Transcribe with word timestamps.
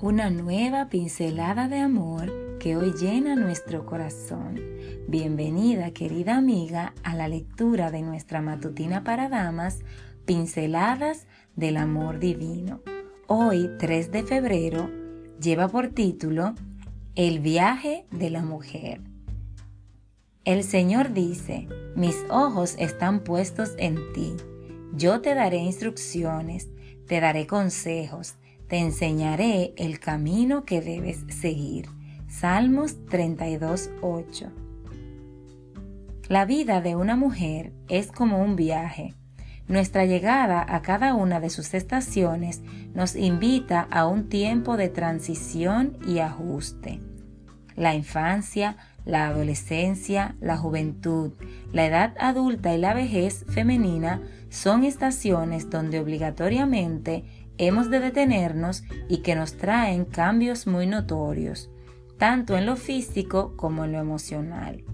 una 0.00 0.30
nueva 0.30 0.88
pincelada 0.88 1.66
de 1.66 1.80
amor 1.80 2.58
que 2.60 2.76
hoy 2.76 2.92
llena 2.92 3.34
nuestro 3.34 3.84
corazón. 3.84 4.60
Bienvenida 5.08 5.90
querida 5.90 6.36
amiga 6.36 6.94
a 7.02 7.16
la 7.16 7.26
lectura 7.26 7.90
de 7.90 8.02
nuestra 8.02 8.40
matutina 8.40 9.02
para 9.02 9.28
damas, 9.28 9.80
Pinceladas 10.24 11.26
del 11.56 11.76
Amor 11.78 12.20
Divino. 12.20 12.80
Hoy, 13.26 13.70
3 13.80 14.12
de 14.12 14.22
febrero, 14.22 14.88
lleva 15.40 15.66
por 15.66 15.88
título 15.88 16.54
El 17.16 17.40
viaje 17.40 18.06
de 18.12 18.30
la 18.30 18.42
mujer. 18.42 19.00
El 20.44 20.62
Señor 20.62 21.12
dice, 21.12 21.66
mis 21.96 22.16
ojos 22.30 22.76
están 22.78 23.24
puestos 23.24 23.74
en 23.78 23.96
ti. 24.12 24.36
Yo 24.94 25.20
te 25.22 25.34
daré 25.34 25.56
instrucciones, 25.56 26.68
te 27.08 27.20
daré 27.20 27.48
consejos, 27.48 28.36
te 28.68 28.76
enseñaré 28.76 29.72
el 29.76 29.98
camino 29.98 30.64
que 30.64 30.80
debes 30.80 31.24
seguir. 31.28 31.88
Salmos 32.28 32.98
32.8 33.06 34.50
La 36.28 36.44
vida 36.44 36.82
de 36.82 36.94
una 36.94 37.16
mujer 37.16 37.72
es 37.88 38.12
como 38.12 38.42
un 38.42 38.56
viaje. 38.56 39.14
Nuestra 39.66 40.04
llegada 40.04 40.64
a 40.66 40.82
cada 40.82 41.14
una 41.14 41.40
de 41.40 41.50
sus 41.50 41.74
estaciones 41.74 42.62
nos 42.94 43.16
invita 43.16 43.86
a 43.90 44.06
un 44.06 44.28
tiempo 44.28 44.76
de 44.76 44.88
transición 44.88 45.96
y 46.06 46.18
ajuste. 46.18 47.00
La 47.74 47.94
infancia, 47.94 48.76
la 49.04 49.28
adolescencia, 49.28 50.36
la 50.40 50.56
juventud, 50.56 51.32
la 51.72 51.86
edad 51.86 52.14
adulta 52.18 52.74
y 52.74 52.78
la 52.78 52.92
vejez 52.92 53.44
femenina 53.48 54.20
son 54.50 54.84
estaciones 54.84 55.70
donde 55.70 56.00
obligatoriamente 56.00 57.24
hemos 57.58 57.90
de 57.90 58.00
detenernos 58.00 58.84
y 59.08 59.18
que 59.18 59.34
nos 59.34 59.56
traen 59.56 60.04
cambios 60.04 60.66
muy 60.66 60.86
notorios, 60.86 61.70
tanto 62.16 62.56
en 62.56 62.66
lo 62.66 62.76
físico 62.76 63.54
como 63.56 63.84
en 63.84 63.92
lo 63.92 63.98
emocional. 63.98 64.84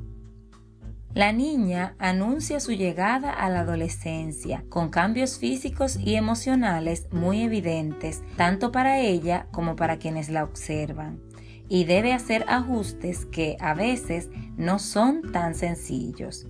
La 1.15 1.31
niña 1.31 1.95
anuncia 2.01 2.59
su 2.59 2.73
llegada 2.73 3.31
a 3.31 3.49
la 3.49 3.61
adolescencia 3.61 4.65
con 4.69 4.89
cambios 4.89 5.39
físicos 5.39 5.97
y 5.97 6.17
emocionales 6.17 7.07
muy 7.13 7.43
evidentes, 7.43 8.25
tanto 8.37 8.73
para 8.73 8.99
ella 8.99 9.47
como 9.53 9.77
para 9.77 9.99
quienes 9.99 10.29
la 10.29 10.43
observan 10.43 11.21
y 11.69 11.85
debe 11.85 12.13
hacer 12.13 12.45
ajustes 12.49 13.27
que 13.27 13.57
a 13.61 13.75
veces 13.75 14.29
no 14.57 14.79
son 14.79 15.33
tan 15.33 15.55
sencillos. 15.55 16.47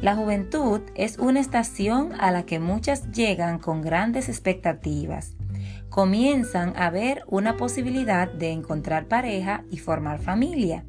La 0.00 0.16
juventud 0.16 0.80
es 0.94 1.18
una 1.18 1.40
estación 1.40 2.14
a 2.18 2.30
la 2.30 2.44
que 2.46 2.58
muchas 2.58 3.10
llegan 3.10 3.58
con 3.58 3.82
grandes 3.82 4.30
expectativas. 4.30 5.36
Comienzan 5.90 6.72
a 6.76 6.88
ver 6.88 7.22
una 7.26 7.58
posibilidad 7.58 8.32
de 8.32 8.50
encontrar 8.50 9.08
pareja 9.08 9.62
y 9.70 9.76
formar 9.76 10.18
familia. 10.18 10.86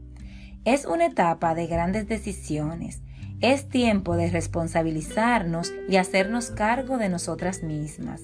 Es 0.63 0.85
una 0.85 1.07
etapa 1.07 1.55
de 1.55 1.67
grandes 1.67 2.07
decisiones. 2.07 3.01
Es 3.41 3.67
tiempo 3.67 4.15
de 4.15 4.29
responsabilizarnos 4.29 5.73
y 5.89 5.97
hacernos 5.97 6.49
cargo 6.49 6.97
de 6.97 7.09
nosotras 7.09 7.63
mismas. 7.63 8.21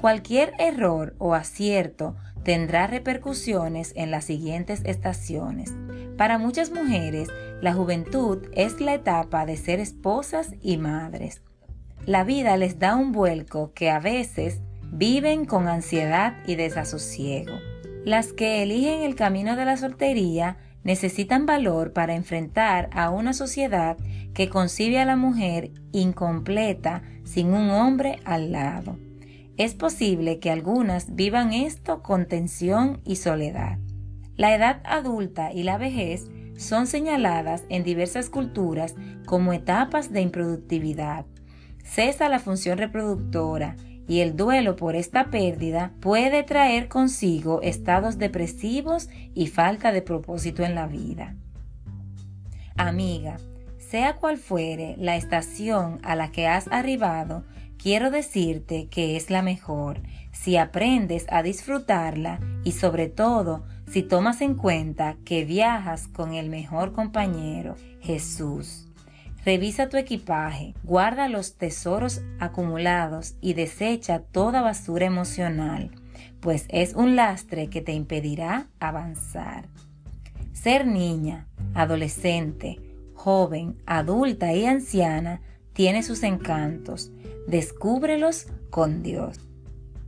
Cualquier 0.00 0.54
error 0.58 1.14
o 1.18 1.34
acierto 1.34 2.16
tendrá 2.42 2.86
repercusiones 2.86 3.92
en 3.96 4.10
las 4.10 4.24
siguientes 4.24 4.80
estaciones. 4.84 5.74
Para 6.16 6.38
muchas 6.38 6.70
mujeres, 6.70 7.28
la 7.60 7.74
juventud 7.74 8.38
es 8.52 8.80
la 8.80 8.94
etapa 8.94 9.44
de 9.44 9.56
ser 9.56 9.80
esposas 9.80 10.54
y 10.62 10.78
madres. 10.78 11.42
La 12.06 12.24
vida 12.24 12.56
les 12.56 12.78
da 12.78 12.96
un 12.96 13.12
vuelco 13.12 13.72
que 13.74 13.90
a 13.90 13.98
veces 13.98 14.60
viven 14.82 15.44
con 15.44 15.68
ansiedad 15.68 16.34
y 16.46 16.54
desasosiego. 16.54 17.52
Las 18.04 18.32
que 18.32 18.62
eligen 18.62 19.02
el 19.02 19.14
camino 19.14 19.56
de 19.56 19.64
la 19.64 19.76
soltería 19.76 20.56
necesitan 20.84 21.44
valor 21.44 21.92
para 21.92 22.14
enfrentar 22.14 22.88
a 22.92 23.10
una 23.10 23.32
sociedad 23.32 23.98
que 24.32 24.48
concibe 24.48 25.00
a 25.00 25.04
la 25.04 25.16
mujer 25.16 25.72
incompleta 25.92 27.02
sin 27.24 27.48
un 27.48 27.70
hombre 27.70 28.20
al 28.24 28.52
lado. 28.52 28.96
Es 29.56 29.74
posible 29.74 30.38
que 30.38 30.50
algunas 30.50 31.14
vivan 31.14 31.52
esto 31.52 32.02
con 32.02 32.26
tensión 32.26 33.00
y 33.04 33.16
soledad. 33.16 33.78
La 34.36 34.54
edad 34.54 34.80
adulta 34.84 35.52
y 35.52 35.62
la 35.62 35.78
vejez 35.78 36.30
son 36.56 36.86
señaladas 36.86 37.64
en 37.68 37.84
diversas 37.84 38.30
culturas 38.30 38.94
como 39.26 39.52
etapas 39.52 40.12
de 40.12 40.20
improductividad. 40.20 41.26
Cesa 41.82 42.28
la 42.28 42.38
función 42.38 42.78
reproductora 42.78 43.76
y 44.08 44.20
el 44.20 44.36
duelo 44.36 44.76
por 44.76 44.94
esta 44.94 45.30
pérdida 45.30 45.92
puede 46.00 46.42
traer 46.42 46.88
consigo 46.88 47.60
estados 47.62 48.18
depresivos 48.18 49.08
y 49.34 49.48
falta 49.48 49.92
de 49.92 50.02
propósito 50.02 50.62
en 50.62 50.74
la 50.74 50.86
vida. 50.86 51.34
Amiga, 52.76 53.36
sea 53.78 54.16
cual 54.16 54.36
fuere 54.36 54.96
la 54.98 55.16
estación 55.16 56.00
a 56.02 56.14
la 56.14 56.30
que 56.30 56.46
has 56.46 56.68
arribado, 56.68 57.44
quiero 57.86 58.10
decirte 58.10 58.88
que 58.88 59.16
es 59.16 59.30
la 59.30 59.42
mejor 59.42 60.00
si 60.32 60.56
aprendes 60.56 61.24
a 61.28 61.44
disfrutarla 61.44 62.40
y 62.64 62.72
sobre 62.72 63.06
todo 63.06 63.62
si 63.88 64.02
tomas 64.02 64.40
en 64.40 64.56
cuenta 64.56 65.16
que 65.24 65.44
viajas 65.44 66.08
con 66.08 66.34
el 66.34 66.50
mejor 66.50 66.92
compañero, 66.92 67.76
Jesús. 68.00 68.88
Revisa 69.44 69.88
tu 69.88 69.98
equipaje, 69.98 70.74
guarda 70.82 71.28
los 71.28 71.58
tesoros 71.58 72.22
acumulados 72.40 73.36
y 73.40 73.52
desecha 73.52 74.18
toda 74.18 74.62
basura 74.62 75.06
emocional, 75.06 75.92
pues 76.40 76.64
es 76.70 76.92
un 76.92 77.14
lastre 77.14 77.68
que 77.68 77.82
te 77.82 77.92
impedirá 77.92 78.66
avanzar. 78.80 79.68
Ser 80.52 80.88
niña, 80.88 81.46
adolescente, 81.72 82.80
joven, 83.14 83.80
adulta 83.86 84.52
y 84.54 84.66
anciana 84.66 85.40
tiene 85.76 86.02
sus 86.02 86.22
encantos, 86.22 87.10
descúbrelos 87.46 88.46
con 88.70 89.02
Dios. 89.02 89.38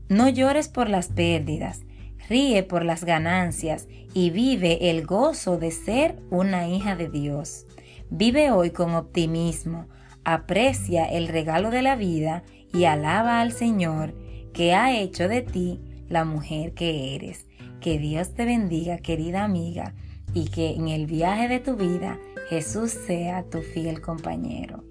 No 0.08 0.30
llores 0.30 0.68
por 0.68 0.88
las 0.88 1.08
pérdidas, 1.08 1.82
ríe 2.26 2.62
por 2.62 2.86
las 2.86 3.04
ganancias 3.04 3.86
y 4.14 4.30
vive 4.30 4.88
el 4.88 5.04
gozo 5.04 5.58
de 5.58 5.70
ser 5.70 6.16
una 6.30 6.68
hija 6.68 6.96
de 6.96 7.10
Dios. 7.10 7.66
Vive 8.08 8.50
hoy 8.50 8.70
con 8.70 8.94
optimismo, 8.94 9.88
aprecia 10.24 11.04
el 11.04 11.28
regalo 11.28 11.70
de 11.70 11.82
la 11.82 11.96
vida 11.96 12.44
y 12.72 12.84
alaba 12.84 13.42
al 13.42 13.52
Señor 13.52 14.14
que 14.54 14.72
ha 14.72 14.98
hecho 14.98 15.28
de 15.28 15.42
ti 15.42 15.82
la 16.08 16.24
mujer 16.24 16.72
que 16.72 17.14
eres. 17.14 17.46
Que 17.82 17.98
Dios 17.98 18.32
te 18.34 18.46
bendiga, 18.46 18.96
querida 18.96 19.44
amiga, 19.44 19.94
y 20.32 20.46
que 20.46 20.70
en 20.70 20.88
el 20.88 21.04
viaje 21.04 21.46
de 21.46 21.60
tu 21.60 21.76
vida 21.76 22.18
Jesús 22.48 22.90
sea 22.90 23.42
tu 23.42 23.60
fiel 23.60 24.00
compañero. 24.00 24.87